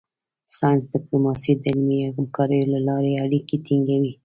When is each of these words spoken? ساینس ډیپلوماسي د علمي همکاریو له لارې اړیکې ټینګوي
ساینس 0.57 0.83
ډیپلوماسي 0.93 1.51
د 1.57 1.61
علمي 1.71 1.99
همکاریو 2.17 2.71
له 2.73 2.79
لارې 2.87 3.11
اړیکې 3.25 3.55
ټینګوي 3.65 4.11